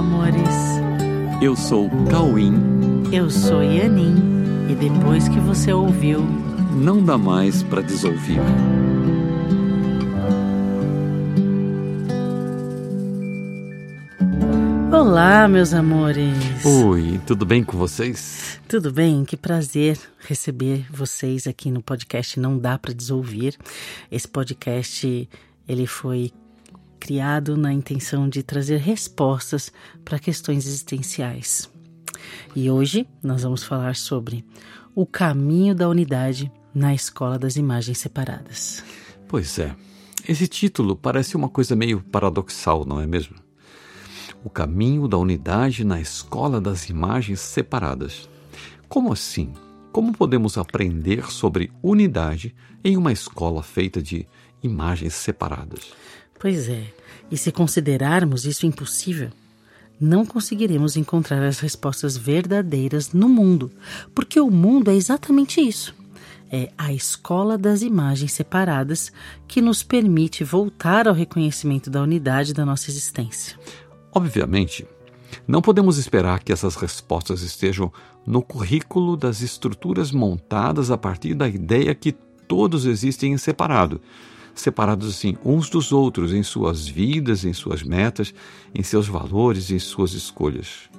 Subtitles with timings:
[0.00, 0.48] amores.
[1.42, 2.54] Eu sou Cauim.
[3.12, 4.16] Eu sou Yanin.
[4.70, 6.22] E depois que você ouviu,
[6.74, 8.40] não dá mais para desouvir.
[14.90, 16.64] Olá, meus amores.
[16.64, 18.58] Oi, tudo bem com vocês?
[18.66, 19.22] Tudo bem?
[19.26, 23.54] Que prazer receber vocês aqui no podcast Não Dá para Desouvir.
[24.10, 25.28] Esse podcast
[25.68, 26.32] ele foi
[27.00, 29.72] criado na intenção de trazer respostas
[30.04, 31.70] para questões existenciais.
[32.54, 34.44] E hoje nós vamos falar sobre
[34.94, 38.84] o caminho da unidade na escola das imagens separadas.
[39.26, 39.74] Pois é.
[40.28, 43.36] Esse título parece uma coisa meio paradoxal, não é mesmo?
[44.44, 48.28] O caminho da unidade na escola das imagens separadas.
[48.88, 49.52] Como assim?
[49.92, 52.54] Como podemos aprender sobre unidade
[52.84, 54.26] em uma escola feita de
[54.62, 55.92] imagens separadas?
[56.40, 56.84] Pois é,
[57.30, 59.28] e se considerarmos isso impossível,
[60.00, 63.70] não conseguiremos encontrar as respostas verdadeiras no mundo,
[64.14, 65.94] porque o mundo é exatamente isso.
[66.50, 69.12] É a escola das imagens separadas
[69.46, 73.58] que nos permite voltar ao reconhecimento da unidade da nossa existência.
[74.10, 74.86] Obviamente,
[75.46, 77.92] não podemos esperar que essas respostas estejam
[78.26, 82.12] no currículo das estruturas montadas a partir da ideia que
[82.48, 84.00] todos existem em separado,
[84.54, 88.34] separados assim uns dos outros em suas vidas, em suas metas,
[88.74, 90.90] em seus valores, em suas escolhas.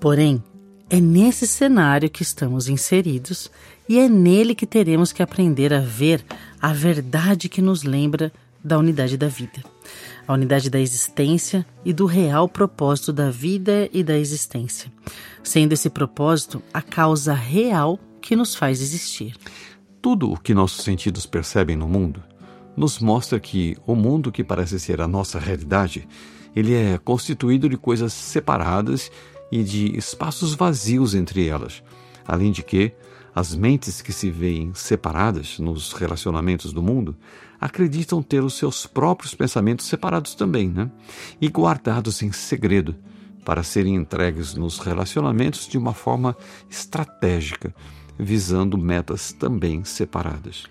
[0.00, 0.42] Porém,
[0.90, 3.50] é nesse cenário que estamos inseridos
[3.88, 6.24] e é nele que teremos que aprender a ver
[6.60, 9.62] a verdade que nos lembra da unidade da vida,
[10.26, 14.90] a unidade da existência e do real propósito da vida e da existência,
[15.42, 19.36] sendo esse propósito a causa real que nos faz existir.
[20.00, 22.22] Tudo o que nossos sentidos percebem no mundo
[22.76, 26.08] nos mostra que o mundo que parece ser a nossa realidade,
[26.54, 29.10] ele é constituído de coisas separadas
[29.50, 31.82] e de espaços vazios entre elas,
[32.26, 32.92] além de que
[33.34, 37.16] as mentes que se veem separadas nos relacionamentos do mundo
[37.60, 40.90] acreditam ter os seus próprios pensamentos separados também, né?
[41.40, 42.94] E guardados em segredo
[43.44, 46.36] para serem entregues nos relacionamentos de uma forma
[46.70, 47.74] estratégica,
[48.18, 50.64] visando metas também separadas.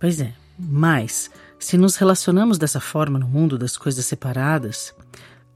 [0.00, 0.32] Pois é.
[0.58, 4.92] Mas, se nos relacionamos dessa forma no mundo das coisas separadas,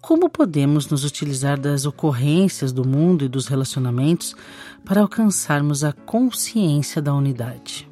[0.00, 4.34] como podemos nos utilizar das ocorrências do mundo e dos relacionamentos
[4.84, 7.91] para alcançarmos a consciência da unidade?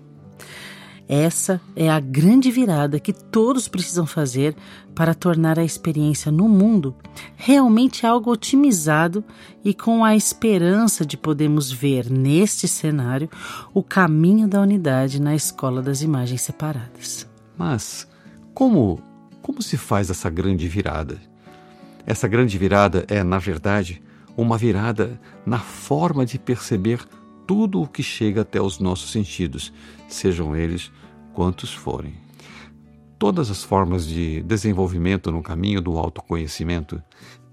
[1.12, 4.54] Essa é a grande virada que todos precisam fazer
[4.94, 6.94] para tornar a experiência no mundo
[7.34, 9.24] realmente algo otimizado
[9.64, 13.28] e com a esperança de podermos ver neste cenário
[13.74, 17.26] o caminho da unidade na escola das imagens separadas.
[17.58, 18.06] Mas
[18.54, 19.02] como
[19.42, 21.18] como se faz essa grande virada?
[22.06, 24.00] Essa grande virada é, na verdade,
[24.36, 27.04] uma virada na forma de perceber
[27.48, 29.72] tudo o que chega até os nossos sentidos,
[30.08, 30.92] sejam eles
[31.40, 32.12] quantos forem.
[33.18, 37.02] Todas as formas de desenvolvimento no caminho do autoconhecimento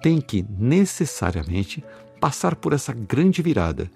[0.02, 1.82] têm que necessariamente
[2.20, 3.90] passar por essa grande virada,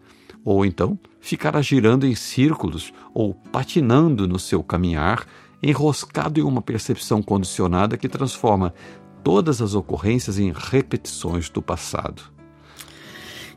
[0.45, 5.27] ou então ficar girando em círculos ou patinando no seu caminhar,
[5.61, 8.73] enroscado em uma percepção condicionada que transforma
[9.21, 12.21] todas as ocorrências em repetições do passado.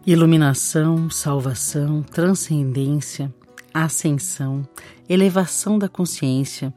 [0.05, 3.33] Iluminação, salvação, transcendência,
[3.75, 4.67] ascensão,
[5.09, 6.73] elevação da consciência,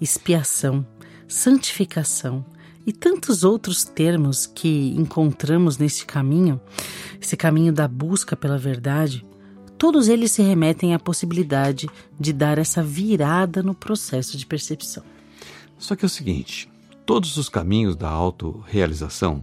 [0.00, 0.84] expiação,
[1.28, 2.44] santificação
[2.84, 6.60] e tantos outros termos que encontramos nesse caminho,
[7.20, 9.24] esse caminho da busca pela verdade,
[9.78, 11.88] todos eles se remetem à possibilidade
[12.18, 15.04] de dar essa virada no processo de percepção.
[15.78, 16.68] Só que é o seguinte:
[17.06, 19.42] todos os caminhos da autorrealização,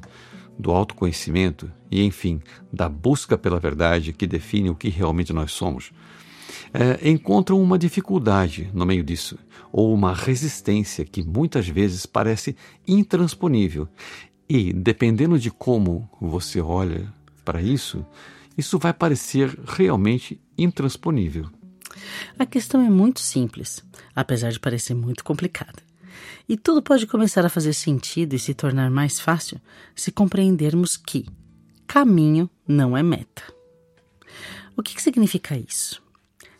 [0.59, 2.41] do autoconhecimento e, enfim,
[2.73, 5.91] da busca pela verdade que define o que realmente nós somos,
[6.73, 9.37] é, encontram uma dificuldade no meio disso,
[9.71, 12.55] ou uma resistência que muitas vezes parece
[12.87, 13.87] intransponível.
[14.49, 17.13] E, dependendo de como você olha
[17.43, 18.05] para isso,
[18.57, 21.49] isso vai parecer realmente intransponível.
[22.37, 23.83] A questão é muito simples,
[24.15, 25.87] apesar de parecer muito complicada.
[26.47, 29.59] E tudo pode começar a fazer sentido e se tornar mais fácil
[29.95, 31.25] se compreendermos que
[31.85, 33.43] caminho não é meta.
[34.75, 36.01] O que, que significa isso?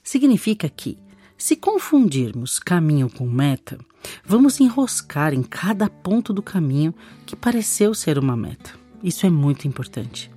[0.07, 0.98] Significa que,
[1.38, 3.77] se confundirmos caminho com meta,
[4.24, 6.95] vamos enroscar em cada ponto do caminho
[7.25, 8.71] que pareceu ser uma meta.
[9.04, 10.31] Isso é muito importante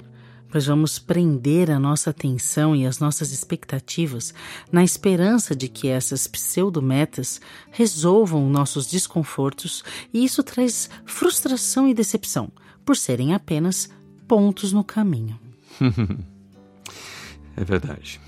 [0.51, 4.35] pois vamos prender a nossa atenção e as nossas expectativas
[4.73, 7.41] na esperança de que essas pseudometas
[7.71, 12.51] resolvam nossos desconfortos, e isso traz frustração e decepção,
[12.85, 13.89] por serem apenas
[14.27, 15.39] pontos no caminho.
[17.57, 18.21] é verdade.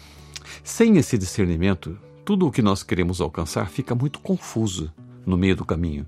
[0.63, 4.93] Sem esse discernimento, tudo o que nós queremos alcançar fica muito confuso
[5.27, 6.07] no meio do caminho,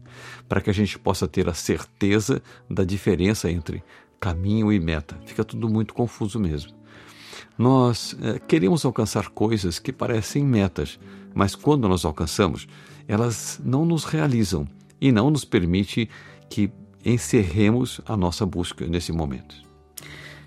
[0.48, 2.40] para que a gente possa ter a certeza
[2.70, 3.82] da diferença entre
[4.20, 5.18] caminho e meta.
[5.26, 6.72] Fica tudo muito confuso mesmo.
[7.58, 11.00] Nós é, queremos alcançar coisas que parecem metas,
[11.34, 12.68] mas quando nós alcançamos,
[13.08, 14.68] elas não nos realizam
[15.00, 16.08] e não nos permite
[16.48, 16.70] que
[17.04, 19.56] encerremos a nossa busca nesse momento.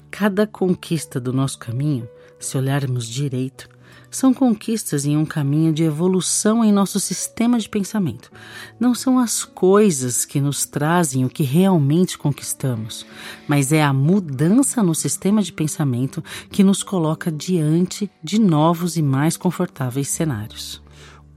[0.10, 2.08] Cada conquista do nosso caminho,
[2.40, 3.70] se olharmos direito,
[4.10, 8.32] são conquistas em um caminho de evolução em nosso sistema de pensamento.
[8.80, 13.06] Não são as coisas que nos trazem o que realmente conquistamos,
[13.48, 19.02] mas é a mudança no sistema de pensamento que nos coloca diante de novos e
[19.02, 20.82] mais confortáveis cenários.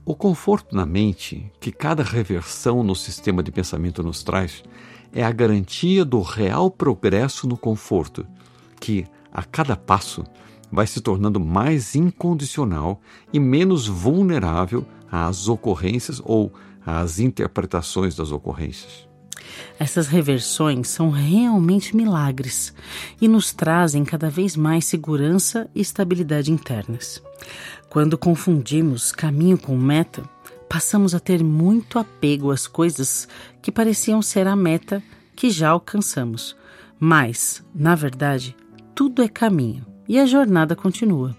[0.03, 4.63] O conforto na mente que cada reversão no sistema de pensamento nos traz
[5.13, 8.25] é a garantia do real progresso no conforto,
[8.79, 10.23] que, a cada passo,
[10.71, 13.01] vai se tornando mais incondicional
[13.33, 16.51] e menos vulnerável às ocorrências ou
[16.85, 19.09] às interpretações das ocorrências.
[19.77, 22.73] Essas reversões são realmente milagres
[23.19, 27.21] e nos trazem cada vez mais segurança e estabilidade internas.
[27.89, 30.23] Quando confundimos caminho com meta,
[30.69, 33.27] passamos a ter muito apego às coisas
[33.61, 35.03] que pareciam ser a meta
[35.35, 36.55] que já alcançamos.
[36.99, 38.55] Mas, na verdade,
[38.95, 41.35] tudo é caminho e a jornada continua,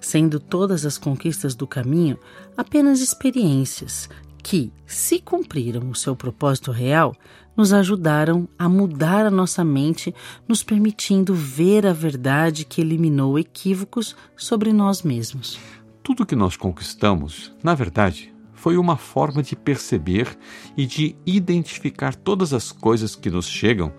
[0.00, 2.18] sendo todas as conquistas do caminho
[2.56, 4.08] apenas experiências
[4.42, 7.14] que, se cumpriram o seu propósito real,
[7.56, 10.14] nos ajudaram a mudar a nossa mente,
[10.48, 15.58] nos permitindo ver a verdade que eliminou equívocos sobre nós mesmos.
[16.02, 20.36] Tudo que nós conquistamos, na verdade, foi uma forma de perceber
[20.76, 23.92] e de identificar todas as coisas que nos chegam,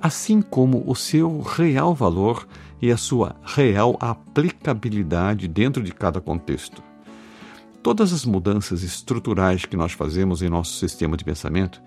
[0.00, 2.46] assim como o seu real valor
[2.80, 6.82] e a sua real aplicabilidade dentro de cada contexto.
[7.82, 11.80] Todas as mudanças estruturais que nós fazemos em nosso sistema de pensamento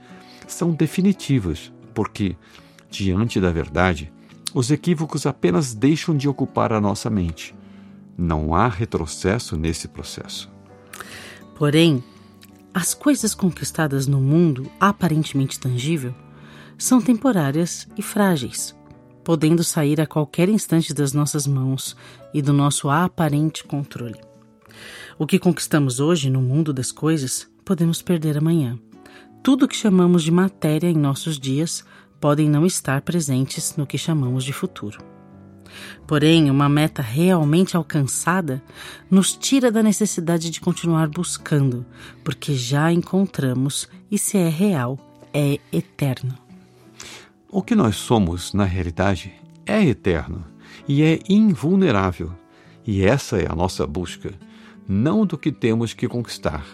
[0.48, 2.36] são definitivas, porque,
[2.90, 4.12] diante da verdade,
[4.54, 7.56] os equívocos apenas deixam de ocupar a nossa mente.
[8.18, 10.52] Não há retrocesso nesse processo.
[11.56, 12.04] Porém,
[12.74, 16.14] as coisas conquistadas no mundo aparentemente tangível
[16.78, 18.76] são temporárias e frágeis
[19.24, 21.96] podendo sair a qualquer instante das nossas mãos
[22.34, 24.20] e do nosso aparente controle.
[25.18, 28.78] O que conquistamos hoje no mundo das coisas, podemos perder amanhã.
[29.44, 31.86] Tudo o que chamamos de matéria em nossos dias
[32.20, 35.00] podem não estar presentes no que chamamos de futuro.
[36.08, 38.62] Porém, uma meta realmente alcançada
[39.10, 41.86] nos tira da necessidade de continuar buscando,
[42.24, 45.00] porque já encontramos e se é real,
[45.34, 46.38] é eterno.
[47.56, 49.32] O que nós somos, na realidade,
[49.64, 50.44] é eterno
[50.88, 52.32] e é invulnerável.
[52.84, 54.34] E essa é a nossa busca,
[54.88, 56.66] não do que temos que conquistar,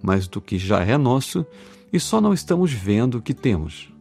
[0.00, 1.44] mas do que já é nosso
[1.92, 3.92] e só não estamos vendo o que temos.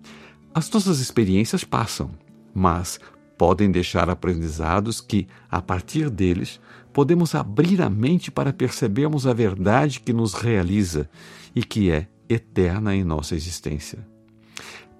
[0.54, 2.12] As nossas experiências passam,
[2.54, 3.00] mas
[3.36, 6.62] podem deixar aprendizados que, a partir deles,
[6.94, 11.10] podemos abrir a mente para percebermos a verdade que nos realiza
[11.56, 14.17] e que é eterna em nossa existência.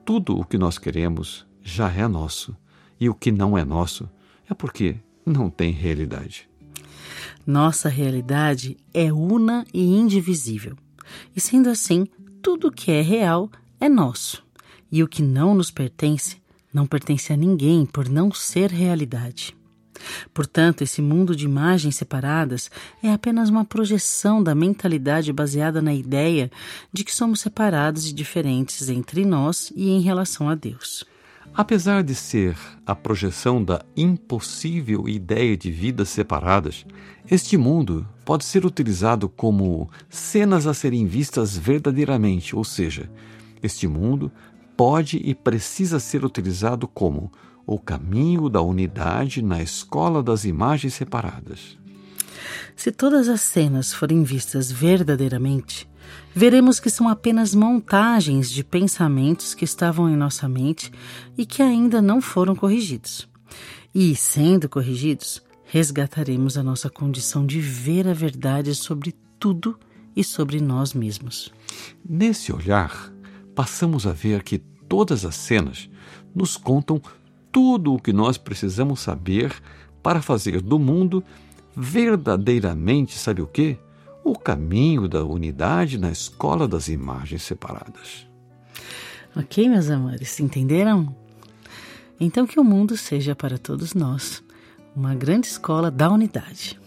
[0.08, 2.56] Tudo o que nós queremos já é nosso,
[2.98, 4.10] e o que não é nosso
[4.50, 4.96] é porque
[5.26, 6.50] não tem realidade.
[7.46, 10.78] Nossa realidade é una e indivisível.
[11.36, 12.08] E sendo assim,
[12.42, 14.46] tudo o que é real é nosso.
[14.90, 16.42] E o que não nos pertence
[16.74, 19.57] não pertence a ninguém por não ser realidade.
[20.34, 22.70] Portanto, esse mundo de imagens separadas
[23.02, 26.52] é apenas uma projeção da mentalidade baseada na ideia
[26.92, 31.06] de que somos separados e diferentes entre nós e em relação a Deus.
[31.54, 36.86] Apesar de ser a projeção da impossível ideia de vidas separadas,
[37.30, 43.10] este mundo pode ser utilizado como cenas a serem vistas verdadeiramente, ou seja,
[43.64, 44.32] este mundo
[44.76, 47.32] pode e precisa ser utilizado como
[47.68, 51.78] o caminho da unidade na escola das imagens separadas.
[52.78, 55.88] Se todas as cenas forem vistas verdadeiramente,
[56.34, 60.92] veremos que são apenas montagens de pensamentos que estavam em nossa mente
[61.38, 63.28] e que ainda não foram corrigidos.
[63.94, 69.78] E, sendo corrigidos, resgataremos a nossa condição de ver a verdade sobre tudo
[70.16, 71.52] e sobre nós mesmos.
[72.08, 73.12] Nesse olhar,
[73.54, 75.90] passamos a ver que todas as cenas
[76.34, 77.02] nos contam
[77.52, 79.54] tudo o que nós precisamos saber
[80.02, 81.24] para fazer do mundo
[81.76, 83.78] verdadeiramente, sabe o quê?
[84.24, 88.28] O caminho da unidade na escola das imagens separadas.
[89.36, 91.16] Ok, meus amores, entenderam?
[92.20, 94.44] Então, que o mundo seja para todos nós
[94.96, 96.80] uma grande escola da unidade.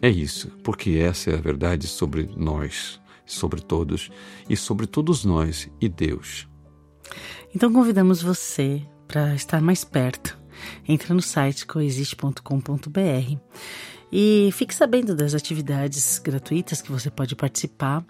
[0.00, 4.10] É isso, porque essa é a verdade sobre nós, sobre todos
[4.48, 6.48] e sobre todos nós e Deus.
[7.54, 10.38] Então, convidamos você para estar mais perto.
[10.86, 13.36] Entra no site coexiste.com.br
[14.12, 18.04] e fique sabendo das atividades gratuitas que você pode participar.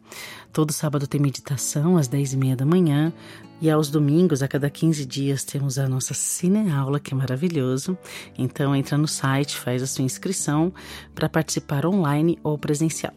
[0.53, 3.13] Todo sábado tem meditação às 10 e meia da manhã.
[3.61, 7.97] E aos domingos, a cada 15 dias, temos a nossa cineaula, que é maravilhoso.
[8.39, 10.73] Então entra no site, faz a sua inscrição
[11.15, 13.13] para participar online ou presencial.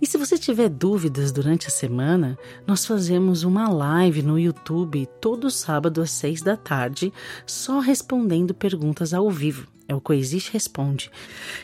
[0.00, 5.50] E se você tiver dúvidas durante a semana, nós fazemos uma live no YouTube todo
[5.50, 7.10] sábado às 6 da tarde,
[7.46, 9.71] só respondendo perguntas ao vivo.
[9.88, 11.10] É o Coexiste Responde.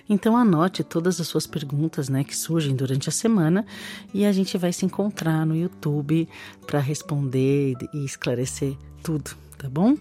[0.09, 3.65] Então anote todas as suas perguntas né, que surgem durante a semana
[4.13, 6.29] e a gente vai se encontrar no YouTube
[6.67, 9.97] para responder e esclarecer tudo, tá bom?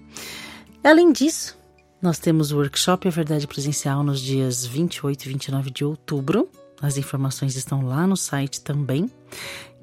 [0.84, 1.58] Além disso,
[2.02, 6.50] nós temos o workshop A Verdade Presencial nos dias 28 e 29 de outubro.
[6.82, 9.10] As informações estão lá no site também.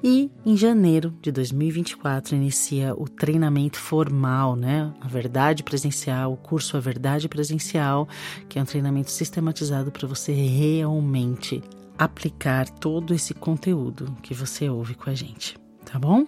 [0.06, 4.92] E em janeiro de 2024 inicia o treinamento formal, né?
[5.00, 8.06] A verdade presencial, o curso A Verdade Presencial,
[8.46, 11.62] que é um treinamento sistematizado para você realmente
[11.96, 15.56] aplicar todo esse conteúdo que você ouve com a gente,
[15.90, 16.26] tá bom?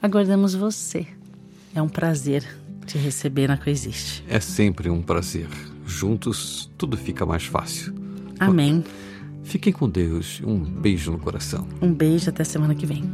[0.00, 1.06] Aguardamos você.
[1.74, 2.42] É um prazer
[2.86, 4.24] te receber na Coexiste.
[4.30, 5.48] É sempre um prazer.
[5.84, 7.94] Juntos tudo fica mais fácil.
[8.38, 8.82] Amém.
[9.42, 10.40] Fiquem com Deus.
[10.44, 11.66] Um beijo no coração.
[11.80, 13.04] Um beijo até semana que vem.